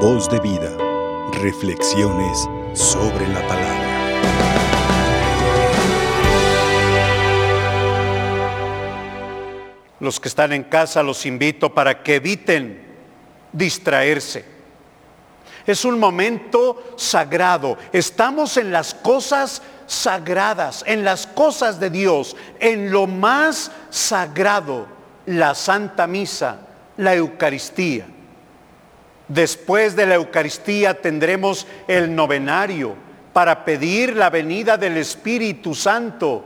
Voz 0.00 0.28
de 0.28 0.38
vida. 0.40 0.76
Reflexiones 1.40 2.46
sobre 2.74 3.26
la 3.28 3.40
palabra. 3.48 3.86
Los 9.98 10.20
que 10.20 10.28
están 10.28 10.52
en 10.52 10.64
casa 10.64 11.02
los 11.02 11.24
invito 11.24 11.72
para 11.72 12.02
que 12.02 12.16
eviten 12.16 12.86
distraerse. 13.52 14.44
Es 15.66 15.86
un 15.86 15.98
momento 15.98 16.92
sagrado. 16.98 17.78
Estamos 17.90 18.58
en 18.58 18.72
las 18.72 18.92
cosas 18.92 19.62
sagradas, 19.86 20.84
en 20.86 21.04
las 21.04 21.26
cosas 21.26 21.80
de 21.80 21.88
Dios, 21.88 22.36
en 22.60 22.92
lo 22.92 23.06
más 23.06 23.70
sagrado, 23.88 24.86
la 25.24 25.54
Santa 25.54 26.06
Misa, 26.06 26.58
la 26.98 27.14
Eucaristía. 27.14 28.08
Después 29.28 29.96
de 29.96 30.06
la 30.06 30.14
Eucaristía 30.14 31.00
tendremos 31.00 31.66
el 31.88 32.14
novenario 32.14 32.94
para 33.32 33.64
pedir 33.64 34.16
la 34.16 34.30
venida 34.30 34.76
del 34.76 34.96
Espíritu 34.96 35.74
Santo 35.74 36.44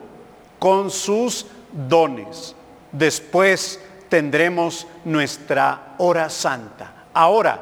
con 0.59 0.91
sus 0.91 1.47
dones. 1.89 2.55
Después 2.91 3.81
tendremos 4.09 4.87
nuestra 5.05 5.95
hora 5.99 6.29
santa. 6.31 7.07
Ahora, 7.13 7.61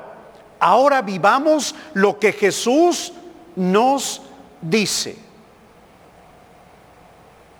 ahora 0.60 1.02
vivamos 1.02 1.74
lo 1.94 2.18
que 2.18 2.32
Jesús 2.32 3.12
nos 3.56 4.22
dice. 4.62 5.16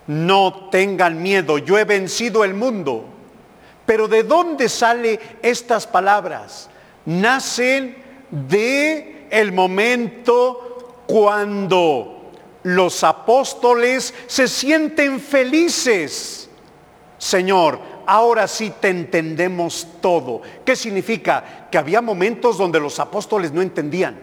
No 0.06 0.70
tengan 0.70 1.20
miedo, 1.20 1.58
yo 1.58 1.76
he 1.76 1.84
vencido 1.84 2.44
el 2.44 2.54
mundo. 2.54 3.04
Pero 3.84 4.08
¿de 4.08 4.22
dónde 4.22 4.68
salen 4.68 5.18
estas 5.42 5.86
palabras? 5.86 6.70
Nacen 7.08 7.96
de 8.30 9.26
el 9.30 9.52
momento 9.52 11.04
cuando 11.06 12.32
los 12.64 13.02
apóstoles 13.02 14.12
se 14.26 14.46
sienten 14.46 15.18
felices. 15.18 16.50
Señor, 17.16 17.80
ahora 18.06 18.46
sí 18.46 18.74
te 18.78 18.88
entendemos 18.88 19.88
todo. 20.02 20.42
¿Qué 20.66 20.76
significa? 20.76 21.68
Que 21.70 21.78
había 21.78 22.02
momentos 22.02 22.58
donde 22.58 22.78
los 22.78 23.00
apóstoles 23.00 23.52
no 23.52 23.62
entendían. 23.62 24.20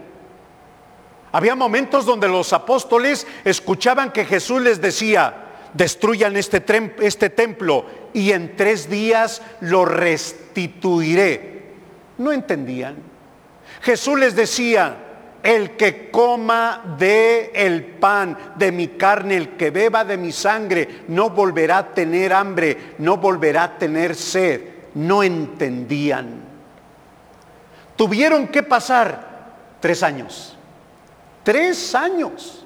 Había 1.32 1.56
momentos 1.56 2.06
donde 2.06 2.28
los 2.28 2.54
apóstoles 2.54 3.26
escuchaban 3.44 4.12
que 4.12 4.26
Jesús 4.26 4.62
les 4.62 4.80
decía, 4.80 5.46
destruyan 5.74 6.38
este, 6.38 6.64
este 7.02 7.32
templo 7.32 7.86
y 8.14 8.32
en 8.32 8.56
tres 8.56 8.88
días 8.92 9.42
lo 9.60 9.86
restituiré. 9.86 11.55
No 12.18 12.32
entendían. 12.32 12.96
Jesús 13.82 14.18
les 14.20 14.36
decía, 14.36 14.98
el 15.44 15.78
que 15.78 16.10
coma 16.10 16.96
de 16.98 17.52
el 17.54 17.86
pan 17.86 18.38
de 18.56 18.72
mi 18.72 18.88
carne, 18.90 19.38
el 19.38 19.50
que 19.56 19.70
beba 19.70 20.04
de 20.04 20.18
mi 20.18 20.32
sangre, 20.32 21.04
no 21.10 21.30
volverá 21.30 21.78
a 21.78 21.94
tener 21.94 22.34
hambre, 22.34 22.96
no 22.98 23.18
volverá 23.18 23.64
a 23.64 23.78
tener 23.78 24.16
sed. 24.16 24.62
No 24.96 25.22
entendían. 25.22 26.42
Tuvieron 27.96 28.48
que 28.48 28.64
pasar 28.64 29.54
tres 29.80 30.02
años. 30.02 30.58
Tres 31.44 31.94
años 31.94 32.66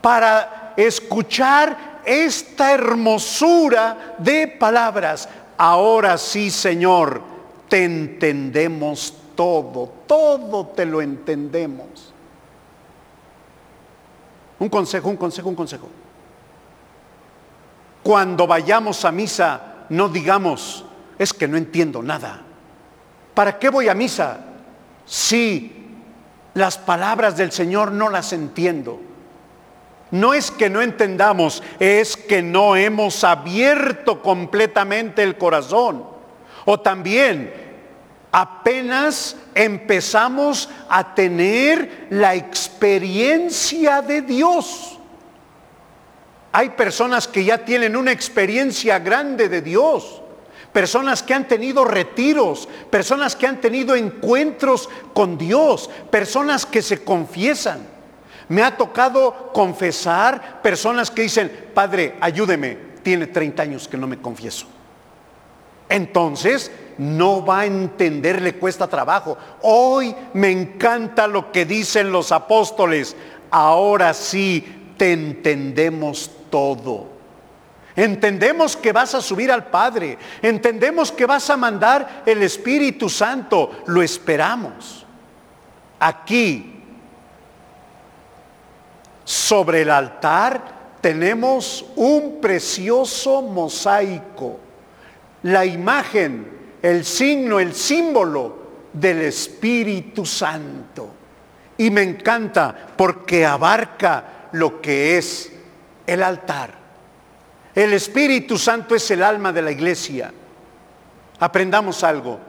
para 0.00 0.72
escuchar 0.76 2.00
esta 2.04 2.72
hermosura 2.72 4.16
de 4.18 4.48
palabras. 4.48 5.28
Ahora 5.56 6.18
sí, 6.18 6.50
Señor, 6.50 7.22
te 7.68 7.84
entendemos 7.84 9.14
todo, 9.34 9.92
todo 10.06 10.66
te 10.68 10.84
lo 10.84 11.00
entendemos. 11.00 12.12
Un 14.58 14.68
consejo, 14.68 15.08
un 15.08 15.16
consejo, 15.16 15.48
un 15.48 15.54
consejo. 15.54 15.88
Cuando 18.02 18.46
vayamos 18.46 19.04
a 19.04 19.12
misa, 19.12 19.86
no 19.90 20.08
digamos, 20.08 20.84
es 21.18 21.32
que 21.32 21.46
no 21.46 21.56
entiendo 21.56 22.02
nada. 22.02 22.42
¿Para 23.34 23.58
qué 23.58 23.68
voy 23.68 23.88
a 23.88 23.94
misa? 23.94 24.40
Si 25.06 25.78
las 26.54 26.76
palabras 26.76 27.36
del 27.36 27.52
Señor 27.52 27.92
no 27.92 28.08
las 28.08 28.32
entiendo. 28.32 29.00
No 30.10 30.32
es 30.32 30.50
que 30.50 30.70
no 30.70 30.80
entendamos, 30.80 31.62
es 31.78 32.16
que 32.16 32.42
no 32.42 32.76
hemos 32.76 33.24
abierto 33.24 34.22
completamente 34.22 35.22
el 35.22 35.36
corazón. 35.36 36.17
O 36.70 36.78
también 36.78 37.50
apenas 38.30 39.34
empezamos 39.54 40.68
a 40.86 41.14
tener 41.14 42.08
la 42.10 42.34
experiencia 42.34 44.02
de 44.02 44.20
Dios. 44.20 44.98
Hay 46.52 46.68
personas 46.68 47.26
que 47.26 47.42
ya 47.42 47.64
tienen 47.64 47.96
una 47.96 48.12
experiencia 48.12 48.98
grande 48.98 49.48
de 49.48 49.62
Dios. 49.62 50.20
Personas 50.70 51.22
que 51.22 51.32
han 51.32 51.48
tenido 51.48 51.86
retiros, 51.86 52.68
personas 52.90 53.34
que 53.34 53.46
han 53.46 53.62
tenido 53.62 53.96
encuentros 53.96 54.90
con 55.14 55.38
Dios, 55.38 55.88
personas 56.10 56.66
que 56.66 56.82
se 56.82 57.02
confiesan. 57.02 57.78
Me 58.50 58.62
ha 58.62 58.76
tocado 58.76 59.54
confesar 59.54 60.60
personas 60.60 61.10
que 61.10 61.22
dicen, 61.22 61.70
Padre, 61.72 62.16
ayúdeme, 62.20 62.76
tiene 63.02 63.28
30 63.28 63.62
años 63.62 63.88
que 63.88 63.96
no 63.96 64.06
me 64.06 64.18
confieso. 64.18 64.66
Entonces, 65.88 66.70
no 66.98 67.44
va 67.44 67.60
a 67.60 67.66
entender, 67.66 68.42
le 68.42 68.56
cuesta 68.56 68.88
trabajo. 68.88 69.38
Hoy 69.62 70.14
me 70.34 70.50
encanta 70.50 71.26
lo 71.26 71.52
que 71.52 71.64
dicen 71.64 72.12
los 72.12 72.32
apóstoles. 72.32 73.16
Ahora 73.50 74.12
sí 74.14 74.94
te 74.96 75.12
entendemos 75.12 76.30
todo. 76.50 77.18
Entendemos 77.96 78.76
que 78.76 78.92
vas 78.92 79.14
a 79.14 79.20
subir 79.20 79.50
al 79.50 79.66
Padre. 79.66 80.18
Entendemos 80.42 81.10
que 81.10 81.26
vas 81.26 81.50
a 81.50 81.56
mandar 81.56 82.22
el 82.26 82.42
Espíritu 82.42 83.08
Santo. 83.08 83.82
Lo 83.86 84.02
esperamos. 84.02 85.04
Aquí 85.98 86.74
sobre 89.24 89.82
el 89.82 89.90
altar 89.90 90.78
tenemos 91.00 91.84
un 91.96 92.40
precioso 92.40 93.42
mosaico, 93.42 94.58
la 95.48 95.64
imagen, 95.64 96.46
el 96.82 97.04
signo, 97.04 97.58
el 97.58 97.74
símbolo 97.74 98.58
del 98.92 99.22
Espíritu 99.22 100.26
Santo. 100.26 101.14
Y 101.76 101.90
me 101.90 102.02
encanta 102.02 102.74
porque 102.96 103.46
abarca 103.46 104.48
lo 104.52 104.80
que 104.80 105.16
es 105.16 105.52
el 106.06 106.22
altar. 106.22 106.74
El 107.74 107.92
Espíritu 107.92 108.58
Santo 108.58 108.94
es 108.94 109.10
el 109.10 109.22
alma 109.22 109.52
de 109.52 109.62
la 109.62 109.70
iglesia. 109.70 110.32
Aprendamos 111.38 112.02
algo. 112.02 112.40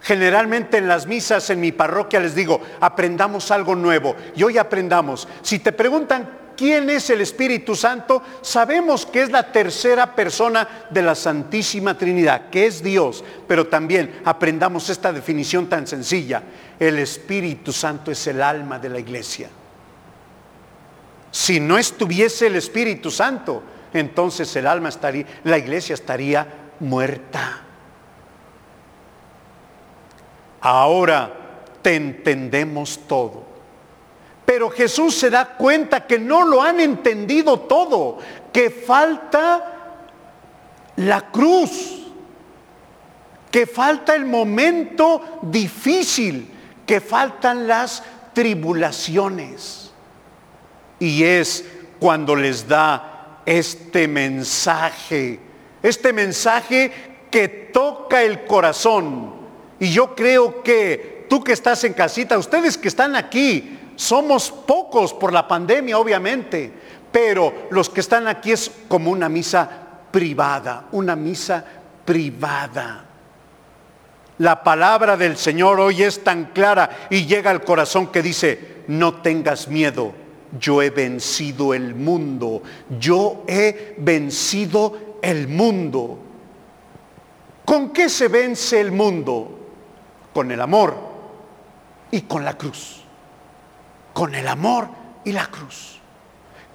Generalmente 0.00 0.78
en 0.78 0.88
las 0.88 1.06
misas 1.06 1.50
en 1.50 1.60
mi 1.60 1.72
parroquia 1.72 2.20
les 2.20 2.34
digo, 2.34 2.60
aprendamos 2.80 3.50
algo 3.50 3.74
nuevo. 3.74 4.16
Y 4.34 4.42
hoy 4.42 4.58
aprendamos. 4.58 5.28
Si 5.42 5.58
te 5.58 5.72
preguntan 5.72 6.28
quién 6.58 6.90
es 6.90 7.08
el 7.08 7.20
Espíritu 7.20 7.76
Santo, 7.76 8.20
sabemos 8.42 9.06
que 9.06 9.22
es 9.22 9.30
la 9.30 9.52
tercera 9.52 10.16
persona 10.16 10.86
de 10.90 11.02
la 11.02 11.14
Santísima 11.14 11.96
Trinidad, 11.96 12.50
que 12.50 12.66
es 12.66 12.82
Dios. 12.82 13.22
Pero 13.46 13.68
también 13.68 14.20
aprendamos 14.24 14.90
esta 14.90 15.12
definición 15.12 15.68
tan 15.68 15.86
sencilla. 15.86 16.42
El 16.80 16.98
Espíritu 16.98 17.72
Santo 17.72 18.10
es 18.10 18.26
el 18.26 18.42
alma 18.42 18.80
de 18.80 18.88
la 18.88 18.98
iglesia. 18.98 19.48
Si 21.30 21.60
no 21.60 21.78
estuviese 21.78 22.48
el 22.48 22.56
Espíritu 22.56 23.12
Santo, 23.12 23.62
entonces 23.94 24.54
el 24.56 24.66
alma 24.66 24.88
estaría, 24.88 25.26
la 25.44 25.58
iglesia 25.58 25.94
estaría 25.94 26.46
muerta. 26.80 27.60
Ahora 30.60 31.32
te 31.82 31.94
entendemos 31.94 32.98
todo. 33.06 33.47
Pero 34.48 34.70
Jesús 34.70 35.14
se 35.14 35.28
da 35.28 35.44
cuenta 35.58 36.06
que 36.06 36.18
no 36.18 36.42
lo 36.42 36.62
han 36.62 36.80
entendido 36.80 37.60
todo, 37.60 38.16
que 38.50 38.70
falta 38.70 40.00
la 40.96 41.30
cruz, 41.30 42.06
que 43.50 43.66
falta 43.66 44.14
el 44.14 44.24
momento 44.24 45.40
difícil, 45.42 46.50
que 46.86 47.02
faltan 47.02 47.68
las 47.68 48.02
tribulaciones. 48.32 49.92
Y 50.98 51.24
es 51.24 51.66
cuando 52.00 52.34
les 52.34 52.66
da 52.66 53.42
este 53.44 54.08
mensaje, 54.08 55.40
este 55.82 56.14
mensaje 56.14 56.90
que 57.30 57.48
toca 57.48 58.22
el 58.22 58.46
corazón 58.46 59.34
y 59.78 59.92
yo 59.92 60.14
creo 60.14 60.62
que 60.62 61.26
tú 61.28 61.44
que 61.44 61.52
estás 61.52 61.84
en 61.84 61.92
casita, 61.92 62.38
ustedes 62.38 62.78
que 62.78 62.88
están 62.88 63.14
aquí, 63.14 63.77
somos 63.98 64.52
pocos 64.52 65.12
por 65.12 65.32
la 65.32 65.48
pandemia, 65.48 65.98
obviamente, 65.98 66.72
pero 67.10 67.66
los 67.70 67.90
que 67.90 67.98
están 67.98 68.28
aquí 68.28 68.52
es 68.52 68.70
como 68.86 69.10
una 69.10 69.28
misa 69.28 69.68
privada, 70.12 70.86
una 70.92 71.16
misa 71.16 71.64
privada. 72.04 73.04
La 74.38 74.62
palabra 74.62 75.16
del 75.16 75.36
Señor 75.36 75.80
hoy 75.80 76.04
es 76.04 76.22
tan 76.22 76.52
clara 76.52 77.08
y 77.10 77.26
llega 77.26 77.50
al 77.50 77.64
corazón 77.64 78.06
que 78.06 78.22
dice, 78.22 78.84
no 78.86 79.14
tengas 79.14 79.66
miedo, 79.66 80.12
yo 80.56 80.80
he 80.80 80.90
vencido 80.90 81.74
el 81.74 81.96
mundo, 81.96 82.62
yo 83.00 83.42
he 83.48 83.96
vencido 83.98 85.18
el 85.22 85.48
mundo. 85.48 86.20
¿Con 87.64 87.90
qué 87.90 88.08
se 88.08 88.28
vence 88.28 88.80
el 88.80 88.92
mundo? 88.92 89.58
Con 90.32 90.52
el 90.52 90.60
amor 90.60 90.94
y 92.12 92.20
con 92.20 92.44
la 92.44 92.56
cruz. 92.56 92.97
Con 94.18 94.34
el 94.34 94.48
amor 94.48 94.88
y 95.24 95.30
la 95.30 95.46
cruz. 95.46 96.00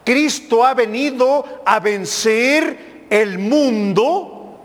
Cristo 0.05 0.63
ha 0.65 0.73
venido 0.73 1.61
a 1.65 1.81
vencer 1.81 3.07
el 3.09 3.37
mundo 3.37 4.61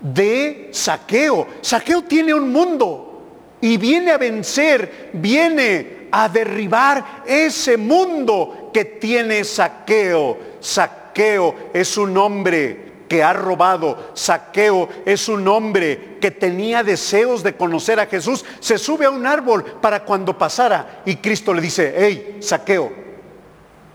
de 0.00 0.68
saqueo. 0.70 1.48
Saqueo 1.60 2.04
tiene 2.04 2.32
un 2.32 2.52
mundo 2.52 3.56
y 3.60 3.76
viene 3.78 4.12
a 4.12 4.16
vencer, 4.18 5.10
viene 5.14 6.06
a 6.12 6.28
derribar 6.28 7.24
ese 7.26 7.76
mundo 7.76 8.70
que 8.72 8.84
tiene 8.84 9.42
saqueo. 9.42 10.38
Saqueo 10.60 11.70
es 11.74 11.96
un 11.96 12.16
hombre 12.16 12.89
que 13.10 13.24
ha 13.24 13.32
robado. 13.32 14.12
Saqueo 14.14 14.88
es 15.04 15.28
un 15.28 15.48
hombre 15.48 16.18
que 16.20 16.30
tenía 16.30 16.84
deseos 16.84 17.42
de 17.42 17.56
conocer 17.56 17.98
a 17.98 18.06
Jesús. 18.06 18.44
Se 18.60 18.78
sube 18.78 19.04
a 19.04 19.10
un 19.10 19.26
árbol 19.26 19.64
para 19.64 20.04
cuando 20.04 20.38
pasara 20.38 21.02
y 21.04 21.16
Cristo 21.16 21.52
le 21.52 21.60
dice, 21.60 21.92
hey, 21.96 22.36
Saqueo, 22.40 22.92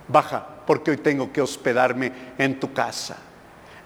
baja 0.09 0.49
porque 0.67 0.91
hoy 0.91 0.97
tengo 0.97 1.31
que 1.31 1.41
hospedarme 1.41 2.11
en 2.37 2.59
tu 2.59 2.73
casa. 2.73 3.15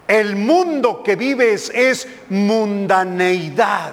El 0.08 0.34
mundo 0.34 1.00
que 1.04 1.14
vives 1.14 1.70
es 1.72 2.08
mundaneidad. 2.28 3.92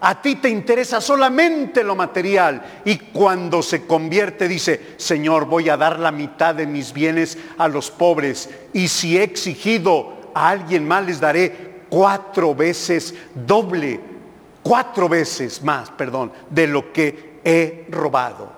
A 0.00 0.20
ti 0.20 0.34
te 0.34 0.48
interesa 0.48 1.00
solamente 1.00 1.84
lo 1.84 1.94
material. 1.94 2.80
Y 2.84 2.96
cuando 2.96 3.62
se 3.62 3.86
convierte 3.86 4.48
dice, 4.48 4.94
Señor, 4.96 5.44
voy 5.44 5.68
a 5.68 5.76
dar 5.76 6.00
la 6.00 6.10
mitad 6.10 6.56
de 6.56 6.66
mis 6.66 6.92
bienes 6.92 7.38
a 7.58 7.68
los 7.68 7.92
pobres. 7.92 8.50
Y 8.72 8.88
si 8.88 9.16
he 9.16 9.22
exigido 9.22 10.13
a 10.34 10.48
alguien 10.48 10.86
más, 10.86 11.06
les 11.06 11.20
daré 11.20 11.74
cuatro 11.88 12.54
veces 12.54 13.14
doble, 13.34 14.00
cuatro 14.62 15.08
veces 15.08 15.62
más, 15.62 15.90
perdón, 15.90 16.32
de 16.50 16.66
lo 16.66 16.92
que 16.92 17.40
he 17.44 17.86
robado. 17.90 18.50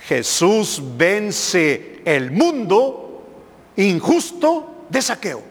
Jesús 0.00 0.82
vence 0.96 2.02
el 2.04 2.30
mundo 2.30 3.22
injusto 3.76 4.86
de 4.88 5.00
saqueo. 5.00 5.42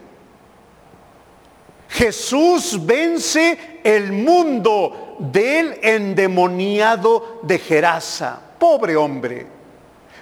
Jesús 1.88 2.78
vence 2.86 3.80
el 3.84 4.12
mundo 4.12 5.16
del 5.18 5.78
endemoniado 5.82 7.40
de 7.42 7.58
Gerasa. 7.58 8.40
Pobre 8.58 8.96
hombre. 8.96 9.46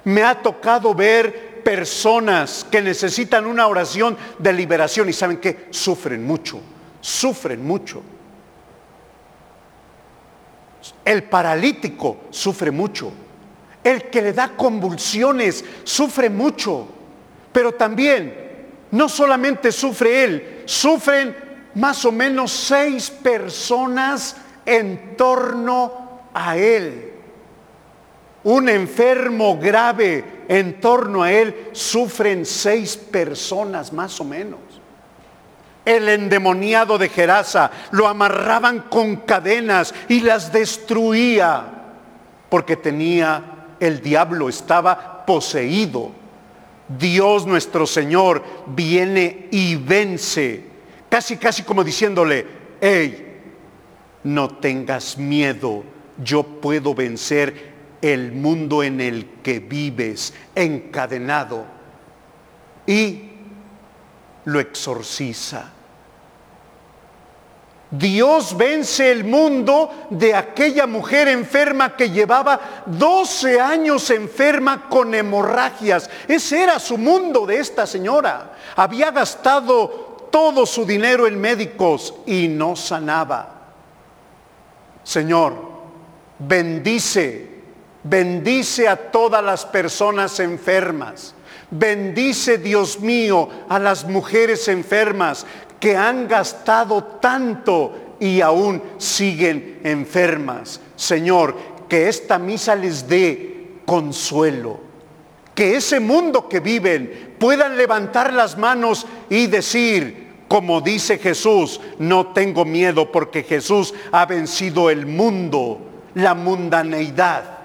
Me 0.04 0.22
ha 0.22 0.40
tocado 0.40 0.94
ver 0.94 1.49
personas 1.62 2.66
que 2.70 2.82
necesitan 2.82 3.46
una 3.46 3.66
oración 3.66 4.16
de 4.38 4.52
liberación 4.52 5.08
y 5.08 5.12
saben 5.12 5.38
que 5.38 5.68
sufren 5.70 6.24
mucho, 6.26 6.60
sufren 7.00 7.64
mucho. 7.64 8.02
El 11.04 11.24
paralítico 11.24 12.24
sufre 12.30 12.70
mucho. 12.70 13.12
El 13.82 14.10
que 14.10 14.22
le 14.22 14.32
da 14.32 14.56
convulsiones 14.56 15.64
sufre 15.84 16.28
mucho. 16.28 16.86
Pero 17.52 17.72
también, 17.72 18.34
no 18.90 19.08
solamente 19.08 19.72
sufre 19.72 20.24
él, 20.24 20.62
sufren 20.66 21.34
más 21.74 22.04
o 22.04 22.12
menos 22.12 22.52
seis 22.52 23.10
personas 23.10 24.36
en 24.66 25.16
torno 25.16 26.28
a 26.34 26.56
él. 26.56 27.09
Un 28.44 28.68
enfermo 28.68 29.58
grave 29.58 30.24
en 30.48 30.80
torno 30.80 31.22
a 31.22 31.32
él 31.32 31.68
sufren 31.72 32.46
seis 32.46 32.96
personas 32.96 33.92
más 33.92 34.20
o 34.20 34.24
menos. 34.24 34.60
El 35.84 36.08
endemoniado 36.08 36.98
de 36.98 37.08
Gerasa 37.08 37.70
lo 37.90 38.06
amarraban 38.06 38.80
con 38.90 39.16
cadenas 39.16 39.94
y 40.08 40.20
las 40.20 40.52
destruía 40.52 41.66
porque 42.48 42.76
tenía 42.76 43.74
el 43.78 44.00
diablo, 44.00 44.48
estaba 44.48 45.24
poseído. 45.24 46.12
Dios 46.98 47.46
nuestro 47.46 47.86
Señor 47.86 48.42
viene 48.66 49.48
y 49.50 49.76
vence 49.76 50.70
Casi, 51.10 51.36
casi 51.36 51.64
como 51.64 51.82
diciéndole, 51.82 52.46
hey, 52.80 53.40
no 54.22 54.48
tengas 54.48 55.18
miedo, 55.18 55.82
yo 56.22 56.44
puedo 56.44 56.94
vencer 56.94 57.69
el 58.02 58.32
mundo 58.32 58.82
en 58.82 59.00
el 59.00 59.26
que 59.42 59.60
vives, 59.60 60.32
encadenado. 60.54 61.64
Y 62.86 63.30
lo 64.44 64.60
exorciza. 64.60 65.72
Dios 67.90 68.56
vence 68.56 69.10
el 69.10 69.24
mundo 69.24 70.06
de 70.10 70.32
aquella 70.34 70.86
mujer 70.86 71.26
enferma 71.26 71.96
que 71.96 72.10
llevaba 72.10 72.84
12 72.86 73.60
años 73.60 74.10
enferma 74.10 74.88
con 74.88 75.12
hemorragias. 75.12 76.08
Ese 76.28 76.62
era 76.62 76.78
su 76.78 76.96
mundo 76.96 77.46
de 77.46 77.58
esta 77.58 77.88
señora. 77.88 78.52
Había 78.76 79.10
gastado 79.10 80.28
todo 80.30 80.66
su 80.66 80.86
dinero 80.86 81.26
en 81.26 81.40
médicos 81.40 82.14
y 82.26 82.46
no 82.46 82.76
sanaba. 82.76 83.56
Señor, 85.02 85.54
bendice, 86.38 87.59
bendice 88.02 88.88
a 88.88 88.96
todas 88.96 89.44
las 89.44 89.66
personas 89.66 90.40
enfermas. 90.40 91.34
Bendice, 91.70 92.58
Dios 92.58 93.00
mío, 93.00 93.48
a 93.68 93.78
las 93.78 94.04
mujeres 94.04 94.66
enfermas 94.68 95.46
que 95.78 95.96
han 95.96 96.26
gastado 96.28 97.02
tanto 97.20 98.16
y 98.18 98.40
aún 98.40 98.82
siguen 98.98 99.80
enfermas. 99.84 100.80
Señor, 100.96 101.56
que 101.88 102.08
esta 102.08 102.38
misa 102.38 102.74
les 102.74 103.08
dé 103.08 103.80
consuelo. 103.86 104.80
Que 105.54 105.76
ese 105.76 106.00
mundo 106.00 106.48
que 106.48 106.60
viven 106.60 107.34
puedan 107.38 107.76
levantar 107.76 108.32
las 108.32 108.56
manos 108.56 109.06
y 109.28 109.46
decir, 109.46 110.28
como 110.48 110.80
dice 110.80 111.18
Jesús, 111.18 111.80
no 111.98 112.28
tengo 112.28 112.64
miedo 112.64 113.10
porque 113.12 113.42
Jesús 113.42 113.94
ha 114.12 114.26
vencido 114.26 114.90
el 114.90 115.06
mundo, 115.06 115.80
la 116.14 116.34
mundaneidad. 116.34 117.59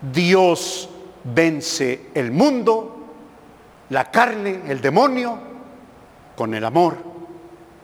Dios 0.00 0.88
vence 1.24 2.10
el 2.14 2.32
mundo, 2.32 2.96
la 3.90 4.10
carne, 4.10 4.62
el 4.68 4.80
demonio, 4.80 5.38
con 6.36 6.54
el 6.54 6.64
amor 6.64 6.96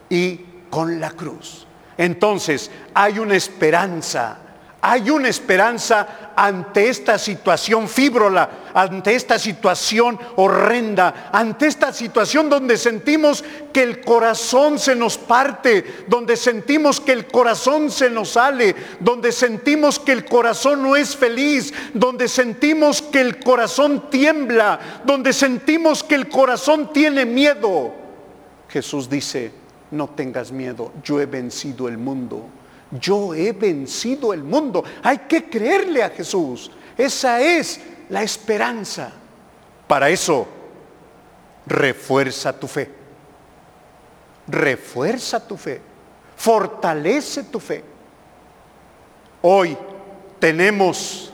y 0.09 0.37
con 0.69 0.99
la 0.99 1.11
cruz. 1.11 1.67
Entonces 1.97 2.71
hay 2.93 3.19
una 3.19 3.35
esperanza 3.35 4.39
hay 4.81 5.09
una 5.09 5.27
esperanza 5.27 6.31
ante 6.35 6.89
esta 6.89 7.17
situación 7.17 7.87
fíbrola, 7.87 8.49
ante 8.73 9.15
esta 9.15 9.39
situación 9.39 10.19
horrenda, 10.35 11.29
ante 11.33 11.65
esta 11.65 11.91
situación 11.91 12.47
donde 12.47 12.77
sentimos 12.77 13.43
que 13.73 13.81
el 13.81 14.01
corazón 14.01 14.77
se 14.77 14.95
nos 14.95 15.17
parte, 15.17 16.05
donde 16.07 16.37
sentimos 16.37 17.01
que 17.01 17.11
el 17.11 17.25
corazón 17.25 17.89
se 17.89 18.09
nos 18.09 18.29
sale, 18.29 18.75
donde 18.99 19.31
sentimos 19.31 19.97
que 19.97 20.11
el 20.11 20.25
corazón 20.25 20.83
no 20.83 20.95
es 20.95 21.15
feliz, 21.15 21.73
donde 21.95 22.27
sentimos 22.27 23.01
que 23.01 23.21
el 23.21 23.39
corazón 23.39 24.11
tiembla, 24.11 25.01
donde 25.05 25.33
sentimos 25.33 26.03
que 26.03 26.15
el 26.15 26.29
corazón 26.29 26.93
tiene 26.93 27.25
miedo. 27.25 27.93
Jesús 28.69 29.09
dice, 29.09 29.51
no 29.89 30.07
tengas 30.09 30.51
miedo, 30.51 30.91
yo 31.03 31.19
he 31.19 31.25
vencido 31.25 31.87
el 31.87 31.97
mundo 31.97 32.56
yo 32.91 33.33
he 33.33 33.51
vencido 33.51 34.33
el 34.33 34.43
mundo. 34.43 34.83
Hay 35.03 35.19
que 35.19 35.49
creerle 35.49 36.03
a 36.03 36.09
Jesús. 36.09 36.71
Esa 36.97 37.41
es 37.41 37.79
la 38.09 38.23
esperanza. 38.23 39.11
Para 39.87 40.09
eso, 40.09 40.47
refuerza 41.65 42.57
tu 42.57 42.67
fe. 42.67 42.89
Refuerza 44.47 45.45
tu 45.45 45.57
fe. 45.57 45.81
Fortalece 46.35 47.43
tu 47.43 47.59
fe. 47.59 47.83
Hoy 49.41 49.77
tenemos 50.39 51.33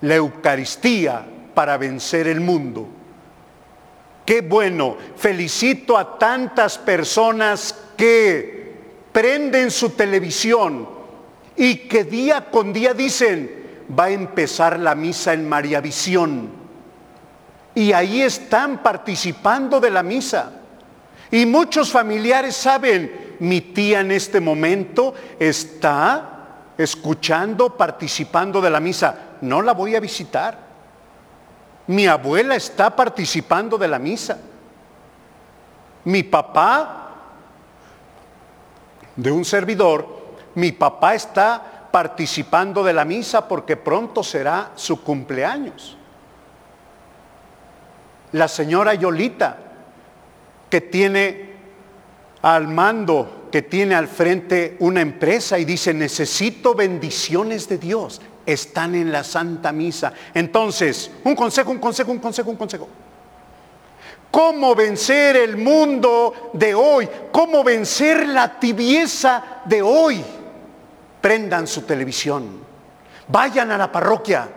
la 0.00 0.16
Eucaristía 0.16 1.26
para 1.54 1.76
vencer 1.76 2.28
el 2.28 2.40
mundo. 2.40 2.88
Qué 4.24 4.42
bueno. 4.42 4.96
Felicito 5.16 5.96
a 5.96 6.18
tantas 6.18 6.78
personas 6.78 7.74
que 7.96 8.57
prenden 9.18 9.72
su 9.72 9.90
televisión 9.90 10.88
y 11.56 11.88
que 11.88 12.04
día 12.04 12.52
con 12.52 12.72
día 12.72 12.94
dicen, 12.94 13.82
va 13.98 14.04
a 14.04 14.10
empezar 14.10 14.78
la 14.78 14.94
misa 14.94 15.32
en 15.32 15.48
María 15.48 15.80
Visión. 15.80 16.48
Y 17.74 17.92
ahí 17.92 18.22
están 18.22 18.80
participando 18.80 19.80
de 19.80 19.90
la 19.90 20.04
misa. 20.04 20.52
Y 21.32 21.46
muchos 21.46 21.90
familiares 21.90 22.54
saben 22.54 23.34
mi 23.40 23.60
tía 23.60 24.02
en 24.02 24.12
este 24.12 24.38
momento 24.40 25.14
está 25.40 26.74
escuchando, 26.78 27.76
participando 27.76 28.60
de 28.60 28.70
la 28.70 28.78
misa. 28.78 29.18
No 29.40 29.62
la 29.62 29.74
voy 29.74 29.96
a 29.96 30.00
visitar. 30.00 30.56
Mi 31.88 32.06
abuela 32.06 32.54
está 32.54 32.94
participando 32.94 33.78
de 33.78 33.88
la 33.88 33.98
misa. 33.98 34.38
Mi 36.04 36.22
papá, 36.22 37.07
de 39.18 39.32
un 39.32 39.44
servidor, 39.44 40.06
mi 40.54 40.70
papá 40.70 41.14
está 41.14 41.88
participando 41.90 42.84
de 42.84 42.92
la 42.92 43.04
misa 43.04 43.48
porque 43.48 43.76
pronto 43.76 44.22
será 44.22 44.70
su 44.76 45.02
cumpleaños. 45.02 45.96
La 48.32 48.46
señora 48.46 48.94
Yolita, 48.94 49.58
que 50.70 50.80
tiene 50.80 51.48
al 52.42 52.68
mando, 52.68 53.48
que 53.50 53.62
tiene 53.62 53.96
al 53.96 54.06
frente 54.06 54.76
una 54.78 55.00
empresa 55.00 55.58
y 55.58 55.64
dice, 55.64 55.92
necesito 55.92 56.74
bendiciones 56.74 57.68
de 57.68 57.78
Dios 57.78 58.20
están 58.46 58.94
en 58.94 59.10
la 59.10 59.24
Santa 59.24 59.72
Misa. 59.72 60.12
Entonces, 60.32 61.10
un 61.24 61.34
consejo, 61.34 61.72
un 61.72 61.78
consejo, 61.78 62.12
un 62.12 62.18
consejo, 62.18 62.50
un 62.50 62.56
consejo. 62.56 62.88
¿Cómo 64.30 64.74
vencer 64.74 65.36
el 65.36 65.56
mundo 65.56 66.50
de 66.52 66.74
hoy? 66.74 67.08
¿Cómo 67.32 67.64
vencer 67.64 68.26
la 68.28 68.58
tibieza 68.60 69.62
de 69.64 69.82
hoy? 69.82 70.22
Prendan 71.20 71.66
su 71.66 71.82
televisión, 71.82 72.60
vayan 73.26 73.70
a 73.70 73.78
la 73.78 73.90
parroquia, 73.90 74.48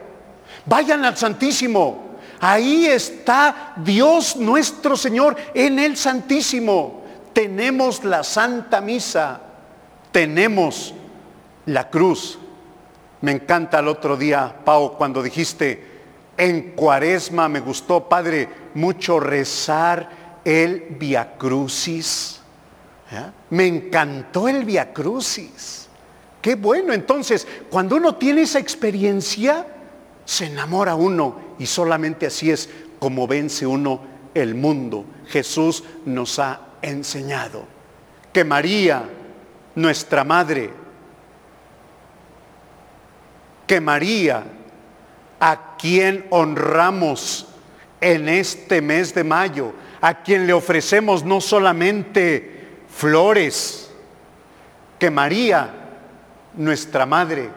vayan 0.66 1.06
al 1.06 1.18
Santísimo. 1.18 2.12
Ahí 2.40 2.88
está 2.88 3.74
Dios 3.78 4.36
nuestro 4.36 4.96
Señor 4.96 5.36
en 5.54 5.80
el 5.80 5.96
Santísimo. 5.96 7.02
Tenemos 7.34 8.04
la 8.04 8.24
Santa 8.24 8.82
Misa, 8.82 9.40
tenemos 10.12 10.94
la 11.66 11.90
cruz 11.90 12.38
me 13.22 13.32
encanta 13.32 13.80
el 13.80 13.88
otro 13.88 14.18
día, 14.18 14.54
Pau, 14.66 14.98
cuando 14.98 15.22
dijiste, 15.22 15.91
en 16.42 16.72
cuaresma 16.72 17.48
me 17.48 17.60
gustó, 17.60 18.10
Padre, 18.10 18.50
mucho 18.74 19.20
rezar 19.20 20.40
el 20.44 20.88
Via 20.98 21.38
Crucis. 21.38 22.42
Me 23.52 23.68
encantó 23.68 24.48
el 24.48 24.66
Via 24.66 24.92
Crucis. 24.92 25.88
Qué 26.42 26.56
bueno, 26.56 26.94
entonces, 26.94 27.48
cuando 27.70 27.96
uno 27.96 28.16
tiene 28.16 28.42
esa 28.42 28.58
experiencia, 28.58 29.68
se 30.26 30.48
enamora 30.48 30.96
uno 30.96 31.36
y 31.60 31.68
solamente 31.68 32.26
así 32.26 32.50
es 32.50 32.68
como 32.98 33.28
vence 33.28 33.68
uno 33.68 34.02
el 34.34 34.56
mundo. 34.56 35.06
Jesús 35.28 35.84
nos 36.06 36.40
ha 36.40 36.70
enseñado 36.82 37.66
que 38.34 38.44
María, 38.44 39.08
nuestra 39.76 40.24
Madre, 40.24 40.72
que 43.68 43.80
María, 43.80 44.44
a 45.42 45.76
quien 45.76 46.28
honramos 46.30 47.48
en 48.00 48.30
este 48.30 48.80
mes 48.80 49.14
de 49.16 49.24
mayo, 49.24 49.74
a 50.00 50.22
quien 50.22 50.46
le 50.46 50.54
ofrecemos 50.54 51.26
no 51.26 51.42
solamente 51.42 52.70
flores, 52.88 53.92
que 55.00 55.10
María, 55.10 55.72
nuestra 56.56 57.08
Madre, 57.08 57.50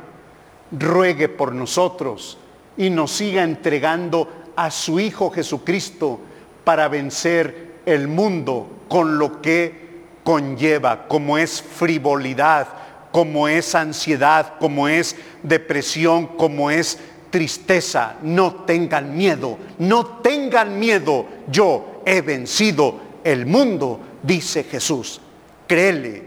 ruegue 0.73 1.29
por 1.29 1.55
nosotros 1.55 2.39
y 2.79 2.89
nos 2.89 3.11
siga 3.11 3.43
entregando 3.43 4.51
a 4.57 4.71
su 4.71 4.99
Hijo 4.99 5.31
Jesucristo 5.31 6.21
para 6.65 6.89
vencer 6.89 7.75
el 7.85 8.09
mundo 8.09 8.67
con 8.89 9.19
lo 9.19 9.43
que 9.43 9.85
conlleva, 10.25 11.07
como 11.07 11.37
es 11.37 11.61
frivolidad, 11.61 12.67
como 13.13 13.47
es 13.47 13.75
ansiedad, 13.75 14.55
como 14.59 14.89
es 14.89 15.17
depresión, 15.43 16.27
como 16.27 16.71
es 16.71 16.99
tristeza. 17.35 18.15
No 18.23 18.63
tengan 18.65 19.17
miedo, 19.17 19.59
no 19.81 20.07
tengan 20.23 20.79
miedo. 20.79 21.27
Yo 21.49 22.01
he 22.07 22.21
vencido 22.21 23.01
el 23.25 23.45
mundo, 23.45 23.99
dice 24.23 24.63
Jesús. 24.63 25.21
Créele, 25.67 26.23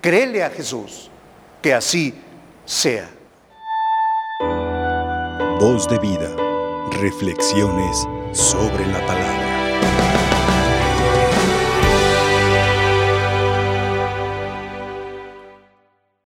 créele 0.00 0.42
a 0.42 0.50
Jesús, 0.50 1.12
que 1.62 1.72
así 1.72 2.12
sea. 2.64 3.08
Voz 5.60 5.88
de 5.88 5.98
vida, 6.00 6.34
reflexiones 7.00 8.08
sobre 8.32 8.84
la 8.88 9.06
palabra. 9.06 9.47